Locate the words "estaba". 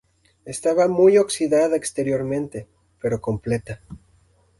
0.45-0.87